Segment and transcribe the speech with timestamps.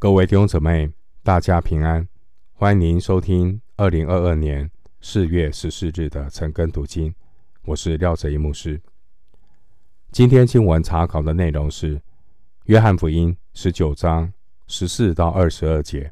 [0.00, 0.90] 各位弟兄姊妹，
[1.22, 2.08] 大家平安！
[2.54, 4.70] 欢迎您收听二零二二年
[5.02, 7.14] 四月十四日的晨更读经。
[7.66, 8.80] 我是廖哲一牧师。
[10.10, 11.96] 今天经文查考的内容是
[12.64, 14.32] 《约翰福音》十九章
[14.66, 16.04] 十四到二十二节。《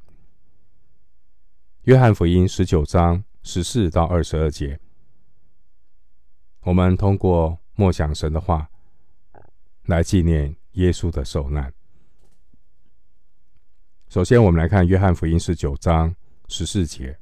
[1.84, 4.78] 约翰福音》十九章十四到二十二节，
[6.60, 8.68] 我们通过默想神的话，
[9.86, 11.72] 来纪念耶稣的受难。
[14.08, 16.14] 首先，我们来看《约翰福音》十九章
[16.48, 17.18] 十四节。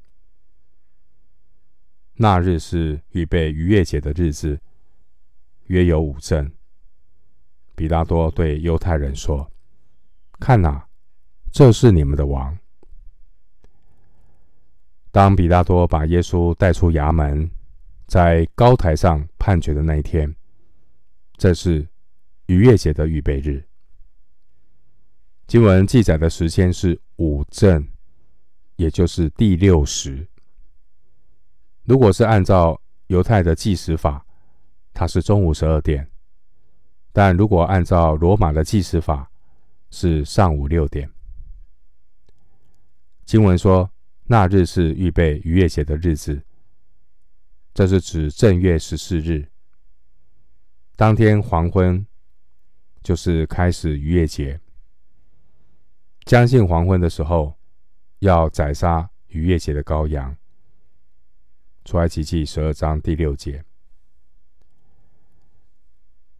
[2.15, 4.61] 那日是预备逾越节的日子，
[5.65, 6.49] 约有五正。
[7.75, 9.51] 比拉多对犹太人说
[10.39, 10.87] ：“看哪，
[11.51, 12.57] 这是你们的王。”
[15.11, 17.51] 当比拉多把耶稣带出衙门，
[18.07, 20.33] 在高台上判决的那一天，
[21.37, 21.85] 这是
[22.47, 23.65] 逾越节的预备日。
[25.47, 27.87] 经文记载的时间是午正，
[28.75, 30.27] 也就是第六时。
[31.85, 34.27] 如果是按照犹太的计时法，
[34.93, 36.05] 它是中午十二点；
[37.13, 39.31] 但如果按照罗马的计时法，
[39.89, 41.09] 是上午六点。
[43.25, 43.89] 经文说，
[44.25, 46.43] 那日是预备逾越节的日子，
[47.73, 49.49] 这是指正月十四日，
[50.97, 52.05] 当天黄昏，
[53.01, 54.61] 就是开始逾越节。
[56.27, 57.57] 将近黄昏的时候，
[58.19, 60.37] 要宰杀逾越节的羔羊。
[61.85, 63.65] 出埃及记十二章第六节，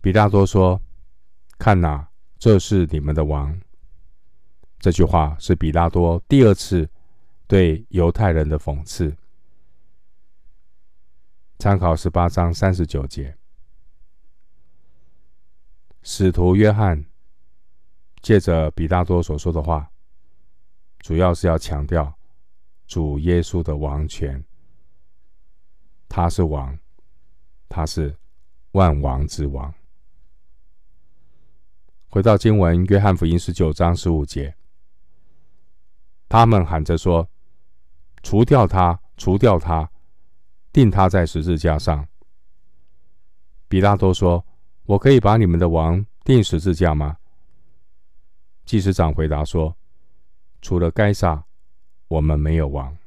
[0.01, 0.83] 比拉多说
[1.57, 3.57] ：“看哪，这是你们的王。”
[4.81, 6.91] 这句话是比拉多第二次
[7.47, 9.17] 对犹太人的讽刺。
[11.61, 13.37] 参考十八章三十九节，
[16.03, 17.05] 使徒约翰。
[18.27, 19.89] 借着比拉多所说的话，
[20.99, 22.13] 主要是要强调
[22.89, 24.45] 主耶稣的王权。
[26.09, 26.77] 他是王，
[27.69, 28.17] 他是
[28.73, 29.73] 万王之王。
[32.09, 34.53] 回到经文，约翰福音十九章十五节，
[36.29, 37.31] 他们喊着说
[38.25, 39.89] ：“除掉他，除掉他，
[40.73, 42.05] 钉他在十字架上。”
[43.69, 44.45] 比拉多说
[44.83, 47.19] ：“我可以把你们的王钉十字架吗？”
[48.67, 49.77] 祭司长回答说
[50.61, 51.45] ：“除了该撒，
[52.09, 52.99] 我们没有王。”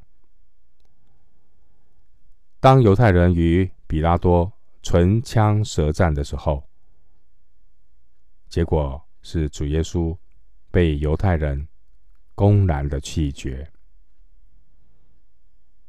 [2.61, 6.63] 当犹太人与比拉多唇枪舌战的时候，
[8.47, 10.17] 结果是主耶稣
[10.71, 11.67] 被犹太人
[12.35, 13.69] 公然的弃绝。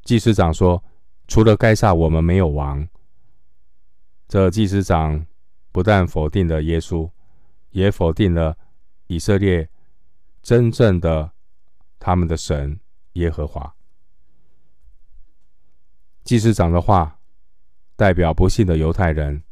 [0.02, 0.82] 祭司长说
[1.28, 2.88] ：“除了该撒，我们没有王。”
[4.26, 5.25] 这祭司长
[5.70, 7.08] 不但否定了耶稣，
[7.70, 8.58] 也否定了。
[9.10, 9.69] 以色列
[10.41, 11.32] 真正的
[11.98, 12.78] 他们的神
[13.15, 13.75] 耶和华，
[16.22, 17.19] 祭司长的话
[17.97, 19.43] 代表不信的犹太人，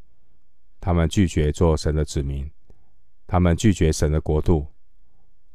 [0.78, 2.48] 他们拒绝做神的子民，
[3.26, 4.68] 他们拒绝神的国度，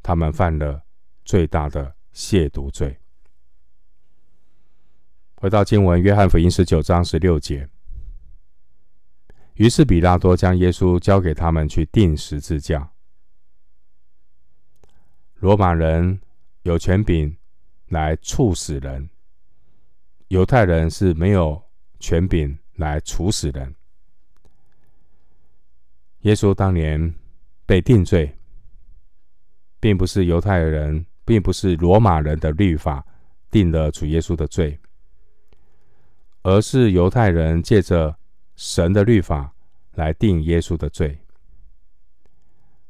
[0.02, 0.84] 他们犯了
[1.24, 3.00] 最大的亵渎罪。
[5.36, 7.70] 回到经文，约翰福音十九章十六节，
[9.54, 12.93] 于是比拉多将耶稣交给他们去钉十字架。
[15.44, 16.22] 罗马人
[16.62, 17.36] 有权柄
[17.90, 19.10] 来处死人，
[20.30, 21.62] 犹太人是没有
[22.00, 23.76] 权柄来处死人。
[26.22, 27.14] 耶稣当年
[27.66, 28.34] 被定罪，
[29.82, 33.06] 并不是犹太人，并不是罗马人的律法
[33.52, 34.80] 定了主耶稣的罪，
[36.44, 38.18] 而是犹太人借着
[38.56, 39.54] 神的律法
[39.96, 41.20] 来定耶稣的罪。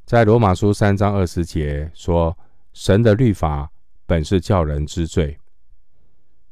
[0.06, 2.38] 在罗马书三章二十节说。
[2.74, 3.72] 神的律法
[4.06, 5.40] 本是叫人知罪，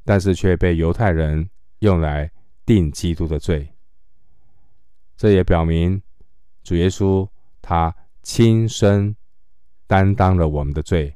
[0.06, 1.50] 但是却被犹太人
[1.80, 2.32] 用来
[2.66, 3.74] 定基督的罪。
[5.18, 6.02] 这也表明
[6.64, 7.28] 主耶稣
[7.62, 9.16] 他亲身
[9.88, 11.16] 担当了我们的罪。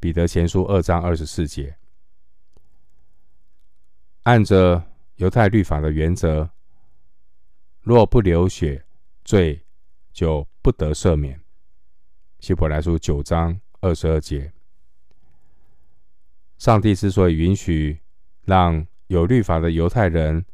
[0.00, 1.76] 彼得前书二章二十四节，
[4.22, 4.82] 按着
[5.16, 6.48] 犹太律法的原则，
[7.80, 8.84] 若不流血，
[9.24, 9.64] 罪
[10.12, 11.40] 就不得赦免。
[12.38, 13.60] 希伯来书九章。
[13.80, 14.52] 二十二节，
[16.58, 18.00] 上帝之所以允许
[18.44, 20.44] 让有律法的犹太人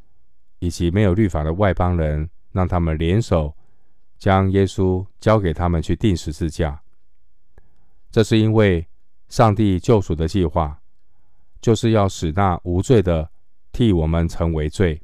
[0.59, 3.57] 以及没有律法的外邦人，让他们联手
[4.19, 6.83] 将耶稣交给他们去钉十字架，
[8.11, 8.87] 这是因为
[9.29, 10.83] 上帝救赎的计划
[11.63, 13.31] 就是要使那无罪的
[13.73, 15.01] 替我们成为罪，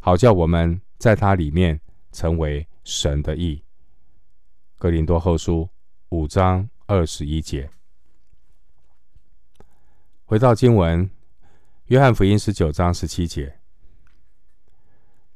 [0.00, 1.78] 好叫我们在他里面
[2.12, 3.62] 成为神的义。
[4.78, 5.68] 哥林多后书
[6.08, 6.66] 五章。
[6.88, 7.68] 二十一节，
[10.24, 11.10] 回到经文，
[11.86, 13.58] 约翰福音十九章十七节，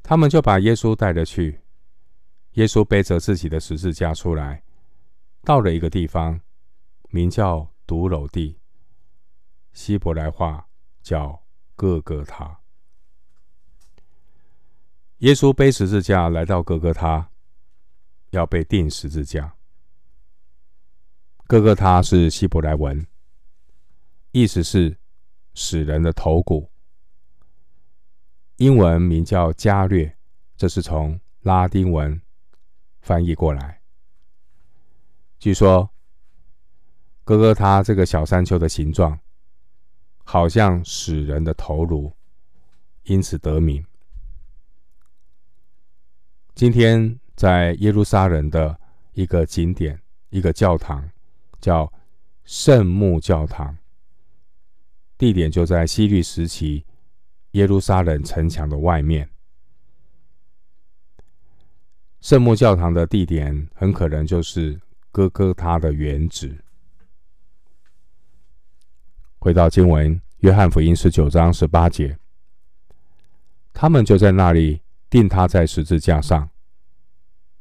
[0.01, 1.61] 他们就把耶稣带着去。
[2.53, 4.63] 耶稣背着自己的十字架出来，
[5.43, 6.41] 到了一个地方，
[7.09, 8.61] 名叫髑髅地，
[9.73, 10.69] 希伯来话
[11.03, 11.45] 叫
[11.75, 12.61] 各各他。
[15.19, 17.31] 耶稣背十字架来到各各他，
[18.31, 19.57] 要被钉十字架。
[21.51, 23.05] 哥哥他是希伯来文，
[24.31, 24.97] 意思是
[25.53, 26.71] 死人的头骨。
[28.59, 30.17] 英文名叫加略，
[30.57, 32.23] 这是从拉丁文。
[33.01, 33.81] 翻译过来，
[35.41, 35.91] 据说
[37.25, 39.19] 哥哥他这个小山丘的形状，
[40.23, 42.15] 好像死人的头颅，
[43.03, 43.85] 因此得名。
[46.55, 48.79] 今天在耶路撒冷的
[49.15, 51.11] 一个景点，一个教堂，
[51.61, 51.93] 叫
[52.45, 53.77] 圣木教堂，
[55.19, 56.85] 地点就在希律时期
[57.53, 59.29] 耶路撒冷城墙的外面。
[62.21, 64.81] 圣木教堂的地点很可能就是
[65.11, 66.63] 哥哥他的原址。
[69.39, 72.19] 回到经文，约翰福音十九章十八节，
[73.73, 76.51] 他们就在那里钉他在十字架上，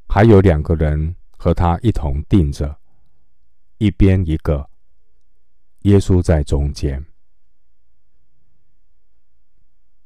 [0.07, 2.78] 还有两个人和他一同钉着，
[3.79, 4.69] 一边一个，
[5.79, 7.03] 耶稣在中间。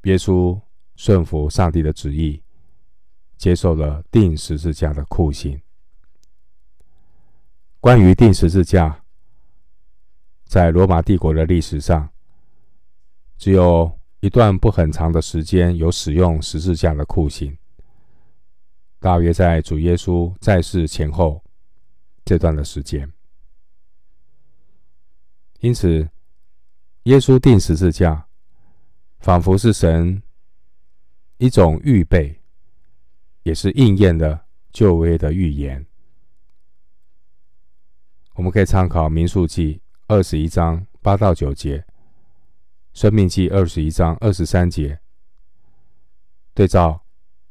[0.04, 0.58] 耶稣
[0.96, 2.40] 顺服上帝的旨意。
[3.36, 5.60] 接受了钉十字架的酷刑。
[7.80, 9.04] 关于钉十字架，
[10.46, 12.08] 在罗马帝国的历史上，
[13.36, 17.58] 只有一段不很长的时间有使用十字架的酷刑，
[19.00, 21.44] 大约在主耶稣在世前后
[22.24, 23.12] 这段的时间。
[25.64, 26.10] 因此，
[27.04, 28.26] 耶稣钉十字架，
[29.20, 30.22] 仿佛是神
[31.38, 32.42] 一种预备。
[33.44, 35.84] 也是应验了旧约的预言。
[38.36, 39.74] 我们可以参考《民数记》
[40.06, 41.78] 二十一章八到九节，
[42.94, 44.98] 《申命记》二十一章二十三节，
[46.54, 47.04] 对照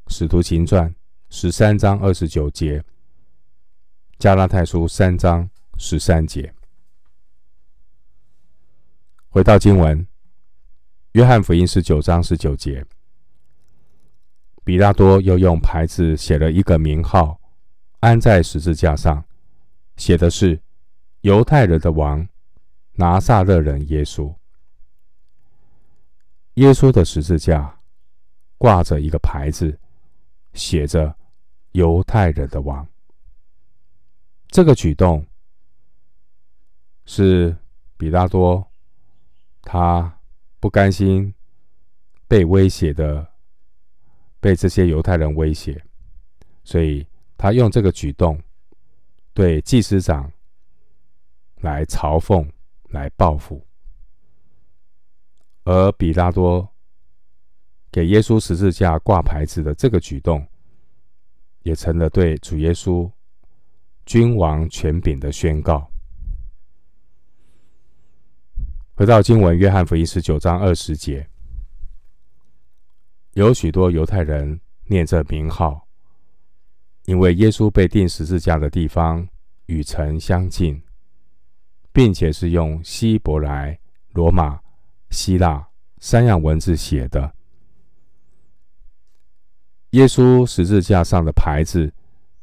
[0.12, 0.90] 《使徒行传》
[1.30, 2.80] 十三章二十九节，
[4.18, 6.52] 《加拉太书》三章十三节。
[9.34, 9.98] 回到经文，
[11.14, 12.86] 《约翰福音》十九章十九节。
[14.62, 17.40] 比拉多又用牌子写了一个名号，
[17.98, 19.24] 安在十字架上，
[19.96, 20.62] 写的是
[21.22, 22.28] “犹太人的王，
[22.92, 24.32] 拿撒勒人耶稣”。
[26.54, 27.80] 耶稣的十字架
[28.56, 29.76] 挂着一个牌子，
[30.52, 31.12] 写着
[31.74, 32.86] “犹太人的王”。
[34.46, 35.26] 这个举动
[37.04, 37.56] 是
[37.96, 38.64] 比拉多
[39.64, 40.20] 他
[40.60, 41.34] 不甘心
[42.28, 43.34] 被威胁的。
[44.40, 45.82] 被这些犹太人威胁，
[46.64, 47.06] 所以
[47.38, 48.38] 他用这个举动
[49.32, 50.30] 对祭司长
[51.62, 52.46] 来嘲讽、
[52.90, 53.66] 来报复。
[55.64, 56.68] 而比拉多
[57.90, 60.46] 给耶稣十字架挂牌子的这个举动，
[61.62, 63.10] 也成了对主耶稣
[64.04, 65.90] 君王权柄的宣告。
[68.96, 71.28] 回到经文，约翰福音十九章二十节。
[73.32, 75.88] 有许多犹太人念这名号，
[77.06, 79.26] 因为耶稣被钉十字架的地方
[79.66, 80.80] 与城相近，
[81.92, 83.76] 并且是用希伯来、
[84.12, 84.60] 罗马、
[85.10, 85.66] 希腊
[85.98, 87.34] 三样文字写的。
[89.90, 91.92] 耶稣十字架上的牌子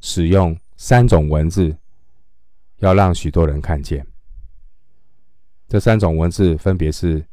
[0.01, 1.77] 使用三种文字，
[2.79, 4.05] 要让许多人看见。
[5.71, 7.25] 这三种文字分别是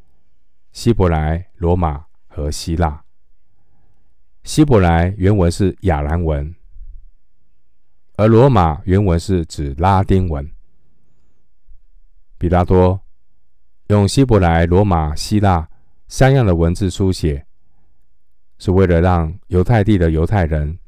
[0.71, 3.03] 希伯来、罗马和希腊。
[4.45, 6.55] 希伯来原文是亚兰文，
[8.15, 10.49] 而罗马原文是指拉丁文。
[12.39, 13.01] 比拉多
[13.89, 15.69] 用希伯来、罗马、希腊
[16.07, 17.45] 三样的文字书写，
[18.57, 20.79] 是为了让犹太地的犹太人、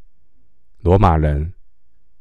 [0.83, 1.52] 罗马人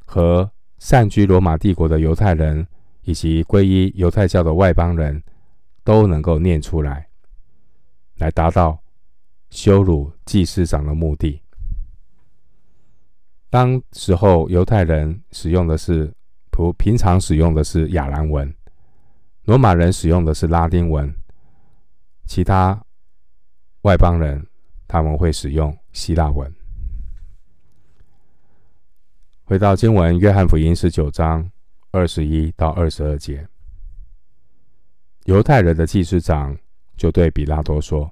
[0.04, 2.66] 和散居罗马帝国的犹太人，
[3.02, 5.22] 以及皈依犹太教的外邦人
[5.84, 7.08] 都能够念出来，
[8.16, 8.78] 来达到。
[9.50, 11.42] 羞辱祭司长的目的。
[13.48, 16.14] 当时候，犹太人使用的是
[16.52, 18.54] 普平常使用的是亚兰文，
[19.46, 21.12] 罗马人使用的是拉丁文，
[22.26, 22.80] 其他
[23.82, 24.46] 外邦人
[24.86, 26.54] 他们会使用希腊文。
[29.42, 31.50] 回到经文，约翰福音十九章
[31.92, 33.46] 二十一到二十二节，
[35.24, 36.56] 犹太人的祭司长
[36.96, 38.08] 就对比拉多说：“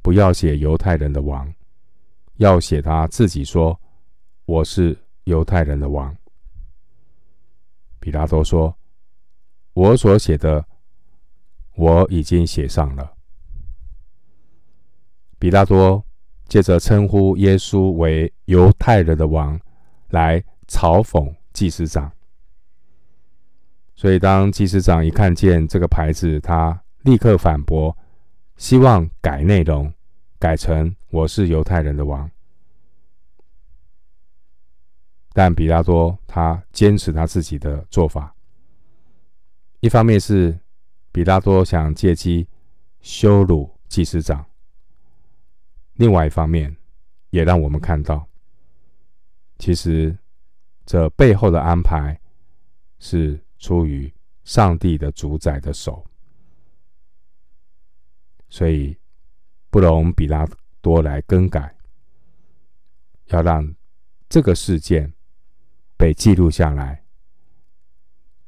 [0.00, 1.52] 不要写犹太人的王，
[2.36, 3.78] 要写他自己说
[4.44, 6.16] 我是犹太人的王。”
[7.98, 8.76] 比拉多说
[9.74, 10.64] ：“我所写的，
[11.74, 13.12] 我已经写上了。”
[15.40, 16.04] 比拉多
[16.46, 19.60] 借着称呼耶稣为犹太人的王，
[20.10, 22.12] 来嘲讽祭司长。
[24.02, 27.96] 所以，当祭司长一看见这个牌子，他立刻反驳，
[28.56, 29.94] 希望改内容，
[30.40, 32.28] 改成“我是犹太人的王”。
[35.32, 38.34] 但比拉多他坚持他自己的做法。
[39.78, 40.58] 一方面是
[41.12, 42.48] 比拉多想借机
[43.02, 44.44] 羞辱祭司长。
[45.92, 46.76] 另外一方面，
[47.30, 48.26] 也让我们看到，
[49.60, 50.18] 其实
[50.84, 52.20] 这背后的安排
[52.98, 56.04] 是出于上帝的主宰的手，
[58.48, 58.98] 所以
[59.70, 60.44] 不容比拉
[60.80, 61.74] 多来更改，
[63.26, 63.72] 要让
[64.28, 65.14] 这个事件
[65.96, 67.04] 被记录下来，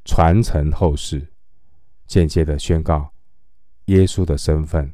[0.03, 1.31] 传承后世，
[2.05, 3.13] 间接的宣告
[3.85, 4.93] 耶稣的身份，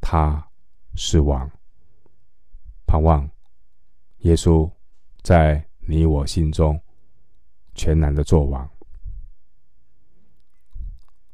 [0.00, 0.48] 他。
[0.96, 1.50] 是王，
[2.86, 3.28] 盼望
[4.18, 4.70] 耶稣
[5.22, 6.80] 在你我心中
[7.74, 8.70] 全然的作王。